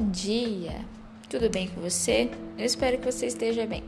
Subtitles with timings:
[0.00, 0.82] Bom dia,
[1.28, 2.30] tudo bem com você?
[2.56, 3.84] Eu espero que você esteja bem.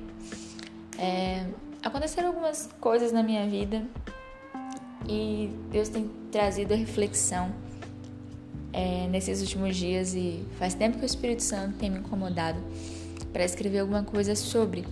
[0.99, 1.47] É,
[1.83, 3.83] aconteceram algumas coisas na minha vida
[5.09, 7.51] e Deus tem trazido a reflexão
[8.75, 12.61] é, nesses últimos dias e faz tempo que o Espírito Santo tem me incomodado
[13.33, 14.85] para escrever alguma coisa sobre.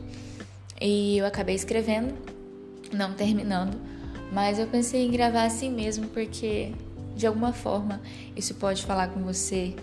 [0.81, 2.15] E eu acabei escrevendo,
[2.95, 3.79] não terminando,
[4.33, 6.73] mas eu pensei em gravar assim mesmo porque
[7.15, 8.01] de alguma forma
[8.35, 9.77] isso pode falar com você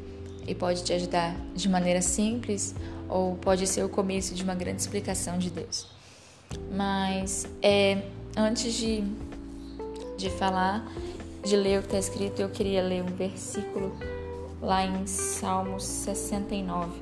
[0.48, 2.74] e pode te ajudar de maneira simples
[3.10, 5.88] ou pode ser o começo de uma grande explicação de Deus.
[6.72, 8.02] Mas é,
[8.36, 9.04] antes de,
[10.18, 10.90] de falar,
[11.44, 13.96] de ler o que está escrito, eu queria ler um versículo
[14.62, 17.02] lá em Salmos 69.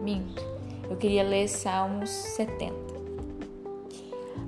[0.00, 0.42] Minto,
[0.90, 2.74] eu queria ler Salmos 70.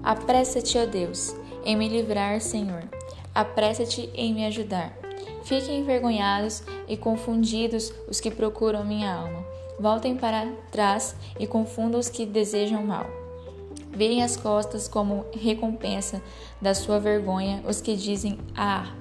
[0.02, 2.84] Apressa-te, ó Deus, em me livrar, Senhor.
[3.34, 5.05] Apressa-te em me ajudar.
[5.46, 9.44] Fiquem envergonhados e confundidos os que procuram minha alma.
[9.78, 13.06] Voltem para trás e confundam os que desejam mal.
[13.92, 16.20] Virem as costas como recompensa
[16.60, 18.92] da sua vergonha os que dizem: Ah!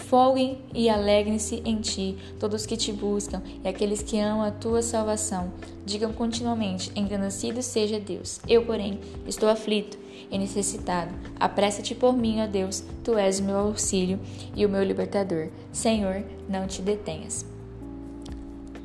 [0.00, 4.82] Folguem e alegrem-se em ti todos que te buscam e aqueles que amam a tua
[4.82, 5.52] salvação.
[5.84, 8.40] Digam continuamente: Engrandecido seja Deus.
[8.48, 9.98] Eu, porém, estou aflito
[10.30, 11.12] e necessitado.
[11.38, 14.18] Apressa-te por mim, ó Deus, tu és o meu auxílio
[14.56, 15.48] e o meu libertador.
[15.70, 17.44] Senhor, não te detenhas.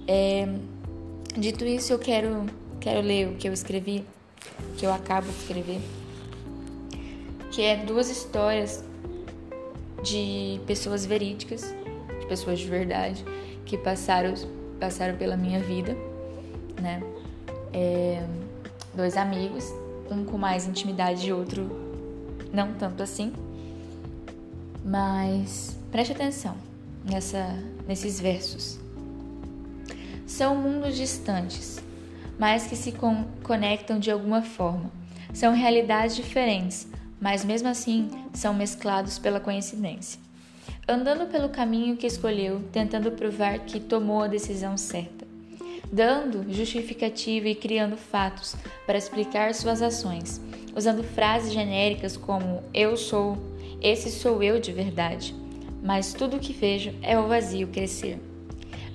[0.07, 0.47] É,
[1.35, 2.45] dito isso, eu quero,
[2.79, 4.03] quero ler o que eu escrevi,
[4.77, 5.81] que eu acabo de escrever,
[7.51, 8.83] que é duas histórias
[10.05, 11.75] de pessoas verídicas,
[12.19, 13.25] de pessoas de verdade,
[13.65, 14.33] que passaram,
[14.79, 15.97] passaram pela minha vida,
[16.79, 17.01] né?
[17.73, 18.23] É,
[18.93, 19.65] dois amigos
[20.09, 21.69] um com mais intimidade e outro
[22.53, 23.33] não tanto assim.
[24.83, 26.55] Mas preste atenção
[27.03, 28.79] nessa, nesses versos.
[30.27, 31.79] São mundos distantes,
[32.37, 34.91] mas que se con conectam de alguma forma.
[35.33, 36.87] São realidades diferentes,
[37.25, 40.19] mas mesmo assim são mesclados pela coincidência.
[40.87, 45.25] Andando pelo caminho que escolheu, tentando provar que tomou a decisão certa
[45.91, 50.41] dando justificativa e criando fatos para explicar suas ações,
[50.75, 53.37] usando frases genéricas como eu sou,
[53.81, 55.33] esse sou eu de verdade.
[55.81, 58.19] Mas tudo o que vejo é o vazio crescer.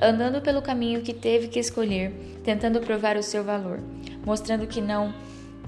[0.01, 2.13] Andando pelo caminho que teve que escolher,
[2.45, 3.81] tentando provar o seu valor,
[4.25, 5.15] mostrando que não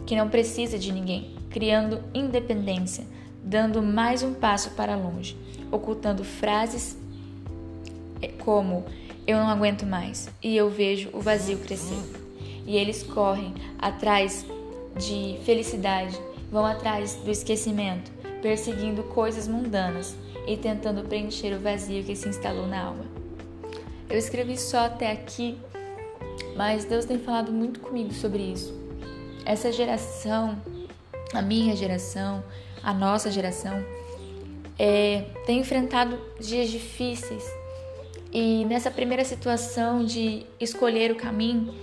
[0.04, 3.04] que não precisa de ninguém, criando independência,
[3.44, 5.36] dando mais um passo para longe,
[5.70, 6.96] ocultando frases
[8.38, 8.84] como
[9.26, 12.02] eu não aguento mais e eu vejo o vazio crescer.
[12.66, 14.46] E eles correm atrás
[14.96, 16.18] de felicidade,
[16.50, 22.66] vão atrás do esquecimento, perseguindo coisas mundanas e tentando preencher o vazio que se instalou
[22.66, 23.04] na alma.
[24.08, 25.58] Eu escrevi só até aqui,
[26.56, 28.72] mas Deus tem falado muito comigo sobre isso.
[29.44, 30.56] Essa geração,
[31.32, 32.44] a minha geração,
[32.82, 33.84] a nossa geração,
[34.78, 37.44] é, tem enfrentado dias difíceis
[38.32, 41.74] e nessa primeira situação de escolher o caminho,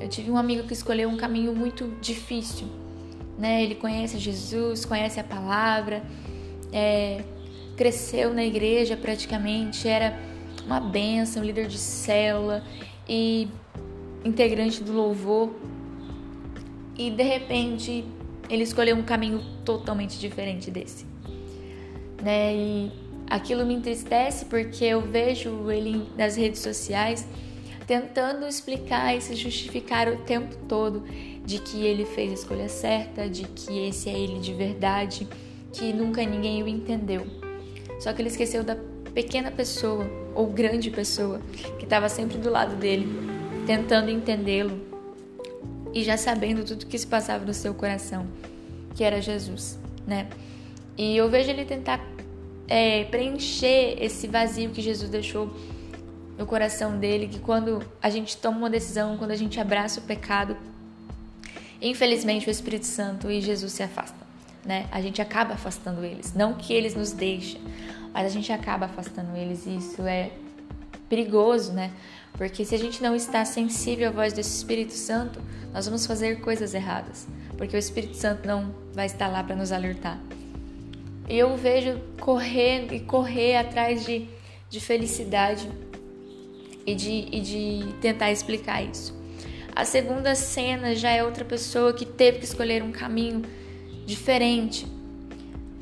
[0.00, 2.66] eu tive um amigo que escolheu um caminho muito difícil.
[3.38, 3.62] Né?
[3.62, 6.02] Ele conhece Jesus, conhece a palavra,
[6.72, 7.22] é,
[7.76, 10.18] cresceu na igreja praticamente, era
[10.64, 12.64] uma benção, líder de célula
[13.08, 13.46] e
[14.24, 15.54] integrante do louvor.
[16.98, 18.04] E de repente
[18.48, 21.06] ele escolheu um caminho totalmente diferente desse.
[22.22, 22.54] Né?
[22.54, 22.92] E
[23.28, 27.26] Aquilo me entristece porque eu vejo ele nas redes sociais
[27.84, 31.02] tentando explicar e se justificar o tempo todo
[31.44, 35.26] de que ele fez a escolha certa, de que esse é ele de verdade,
[35.72, 37.26] que nunca ninguém o entendeu.
[38.00, 38.76] Só que ele esqueceu da
[39.14, 41.40] pequena pessoa ou grande pessoa
[41.78, 43.06] que estava sempre do lado dele,
[43.66, 44.80] tentando entendê-lo
[45.96, 48.26] e já sabendo tudo que se passava no seu coração,
[48.94, 50.28] que era Jesus, né?
[50.94, 52.06] E eu vejo ele tentar
[52.68, 55.50] é, preencher esse vazio que Jesus deixou
[56.36, 60.02] no coração dele, que quando a gente toma uma decisão, quando a gente abraça o
[60.02, 60.54] pecado,
[61.80, 64.26] infelizmente o Espírito Santo e Jesus se afastam,
[64.66, 64.86] né?
[64.92, 67.58] A gente acaba afastando eles, não que eles nos deixem,
[68.12, 70.30] mas a gente acaba afastando eles e isso é
[71.08, 71.92] perigoso, né?
[72.32, 75.40] Porque se a gente não está sensível à voz desse Espírito Santo,
[75.72, 77.26] nós vamos fazer coisas erradas,
[77.56, 80.18] porque o Espírito Santo não vai estar lá para nos alertar.
[81.28, 84.28] E eu vejo correr e correr atrás de,
[84.70, 85.68] de felicidade
[86.86, 89.14] e de, e de tentar explicar isso.
[89.74, 93.42] A segunda cena já é outra pessoa que teve que escolher um caminho
[94.06, 94.86] diferente,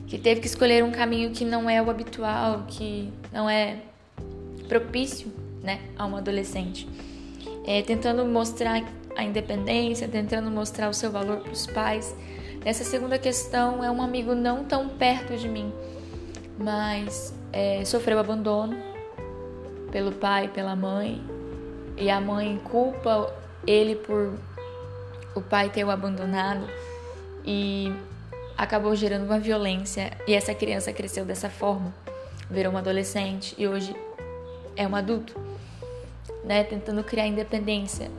[0.06, 3.78] que teve que escolher um caminho que não é o habitual, que não é
[4.68, 5.32] propício
[5.62, 6.88] né, a um adolescente,
[7.66, 8.82] é, tentando mostrar
[9.16, 12.14] a independência, tentando mostrar o seu valor para os pais.
[12.64, 15.72] Essa segunda questão é um amigo não tão perto de mim,
[16.58, 18.76] mas é, sofreu abandono
[19.90, 21.22] pelo pai, pela mãe,
[21.96, 23.32] e a mãe culpa
[23.66, 24.34] ele por
[25.34, 26.66] o pai ter o abandonado
[27.44, 27.92] e
[28.56, 31.94] acabou gerando uma violência e essa criança cresceu dessa forma,
[32.50, 33.94] virou uma adolescente e hoje
[34.76, 35.34] é um adulto,
[36.44, 38.10] né, tentando criar independência.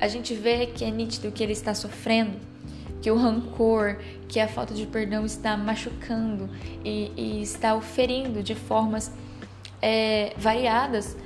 [0.00, 2.36] A gente vê que é nítido que ele está sofrendo,
[3.00, 3.98] que o rancor,
[4.28, 6.48] que a falta de perdão está machucando
[6.84, 9.12] e, e está o ferindo de formas
[9.80, 11.16] é, variadas,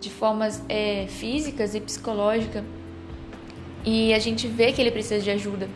[0.00, 2.64] de formas é, físicas e psicológicas.
[3.84, 5.68] E a gente vê que ele precisa de ajuda,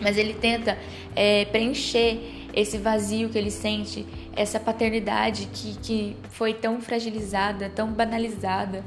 [0.00, 0.78] mas ele tenta
[1.16, 7.92] é, preencher esse vazio que ele sente, essa paternidade que, que foi tão fragilizada, tão
[7.92, 8.84] banalizada.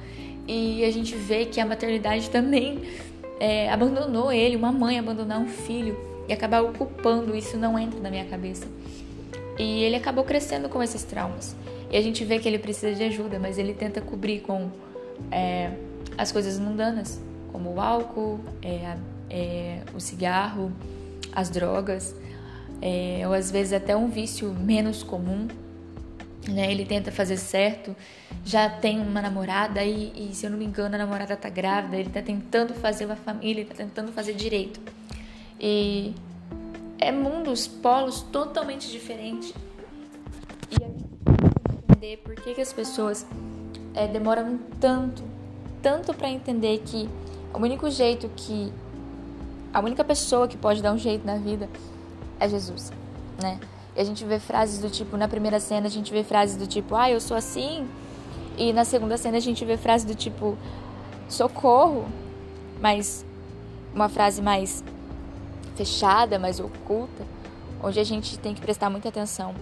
[0.48, 2.82] E a gente vê que a maternidade também
[3.40, 5.98] é, abandonou ele, uma mãe abandonar um filho
[6.28, 8.68] e acabar ocupando, isso não entra na minha cabeça.
[9.58, 11.56] E ele acabou crescendo com esses traumas.
[11.90, 14.70] E a gente vê que ele precisa de ajuda, mas ele tenta cobrir com
[15.32, 15.72] é,
[16.18, 17.22] as coisas mundanas,
[17.52, 18.98] como o álcool, é,
[19.30, 20.72] é, o cigarro,
[21.34, 22.16] as drogas,
[22.82, 25.48] é, ou às vezes até um vício menos comum.
[26.48, 26.72] Né?
[26.72, 27.96] Ele tenta fazer certo,
[28.46, 31.98] já tem uma namorada e, e, se eu não me engano, a namorada tá grávida,
[31.98, 34.80] ele tá tentando fazer uma família, ele tá tentando fazer direito.
[35.60, 36.14] E
[37.00, 39.54] é mundos, polos totalmente diferentes.
[40.72, 43.26] E entender por que, que as pessoas
[43.94, 45.24] é, demoram tanto,
[45.82, 47.10] tanto para entender que
[47.54, 48.72] o único jeito que
[49.74, 51.70] a única pessoa que pode dar um jeito na vida
[52.40, 52.92] é Jesus,
[53.42, 53.60] né?
[53.96, 56.68] E a gente vê frases do tipo, na primeira cena a gente vê frases do
[56.68, 57.88] tipo, ah, eu sou assim,
[58.58, 60.58] e na segunda cena a gente vê frases do tipo,
[61.28, 62.06] socorro,
[62.80, 63.26] mas
[63.94, 64.84] uma frase mais
[65.76, 67.26] fechada, mais oculta,
[67.82, 69.54] onde a gente tem que prestar muita atenção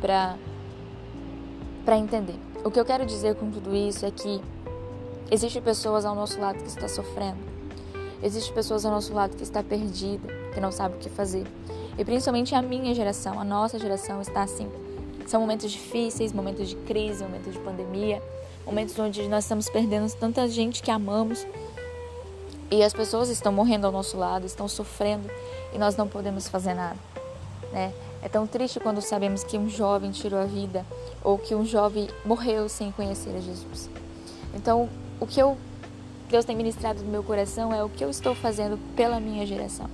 [0.00, 0.36] para
[1.84, 2.38] para entender.
[2.62, 4.42] O que eu quero dizer com tudo isso é que
[5.30, 7.38] existem pessoas ao nosso lado que está sofrendo.
[8.22, 11.46] Existem pessoas ao nosso lado que está perdida, que não sabe o que fazer.
[11.98, 14.70] E principalmente a minha geração, a nossa geração está assim.
[15.26, 18.22] São momentos difíceis, momentos de crise, momentos de pandemia,
[18.64, 21.44] momentos onde nós estamos perdendo tanta gente que amamos.
[22.70, 25.28] E as pessoas estão morrendo ao nosso lado, estão sofrendo
[25.74, 26.98] e nós não podemos fazer nada,
[27.72, 27.92] né?
[28.22, 30.84] É tão triste quando sabemos que um jovem tirou a vida
[31.22, 33.88] ou que um jovem morreu sem conhecer a Jesus.
[34.54, 34.88] Então,
[35.20, 35.56] o que eu
[36.28, 39.88] Deus tem ministrado no meu coração é o que eu estou fazendo pela minha geração.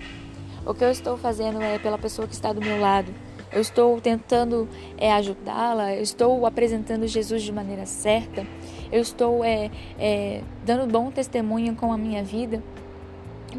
[0.66, 3.12] O que eu estou fazendo é pela pessoa que está do meu lado.
[3.52, 8.44] Eu estou tentando é, ajudá-la, eu estou apresentando Jesus de maneira certa,
[8.90, 12.62] eu estou é, é, dando bom testemunho com a minha vida.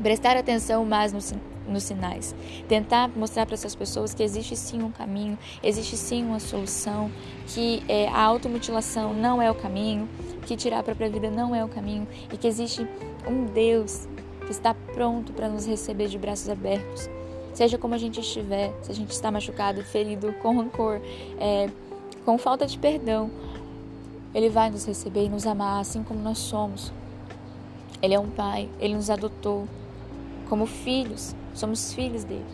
[0.02, 1.19] Prestar atenção mais no,
[1.68, 2.36] nos sinais.
[2.68, 7.10] Tentar mostrar para essas pessoas que existe sim um caminho, existe sim uma solução,
[7.48, 10.10] que é, a automutilação não é o caminho,
[10.46, 12.86] que tirar a própria vida não é o caminho e que existe
[13.28, 14.08] um Deus
[14.45, 17.09] que está pronto para nos receber de braços abertos.
[17.53, 21.01] Seja como a gente estiver, se a gente está machucado, ferido, com rancor,
[21.39, 21.69] é,
[22.25, 23.31] com falta de perdão,
[24.34, 26.91] Ele vai nos receber e nos amar assim como nós somos.
[28.01, 29.67] Ele é um pai, Ele nos adotou
[30.50, 32.46] como filhos Somos filhos dele.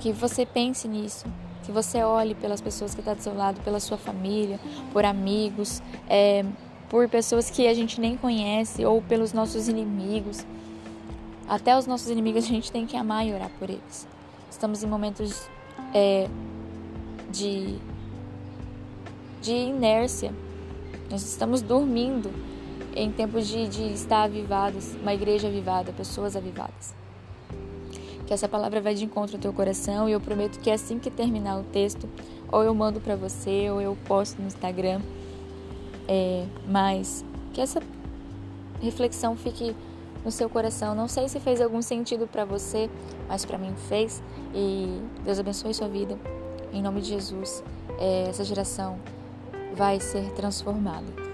[0.00, 1.24] Que você pense nisso,
[1.64, 4.58] que você olhe pelas pessoas que estão tá do seu lado, pela sua família,
[4.92, 6.44] por amigos, é,
[6.88, 10.44] por pessoas que a gente nem conhece ou pelos nossos inimigos.
[11.48, 14.06] Até os nossos inimigos a gente tem que amar e orar por eles.
[14.50, 15.48] Estamos em momentos
[15.94, 16.28] é,
[17.30, 17.76] de,
[19.42, 20.32] de inércia.
[21.10, 22.30] Nós estamos dormindo
[22.94, 26.94] em tempos de, de estar avivados, uma igreja avivada, pessoas avivadas.
[28.26, 31.10] Que essa palavra vai de encontro ao teu coração e eu prometo que assim que
[31.10, 32.08] terminar o texto,
[32.50, 35.00] ou eu mando para você, ou eu posto no Instagram.
[36.08, 37.80] É, mas que essa
[38.80, 39.74] reflexão fique
[40.24, 40.94] no seu coração.
[40.94, 42.90] Não sei se fez algum sentido para você,
[43.28, 44.22] mas para mim fez.
[44.54, 46.18] E Deus abençoe sua vida.
[46.72, 47.62] Em nome de Jesus,
[47.98, 48.98] é, essa geração
[49.74, 51.25] vai ser transformada.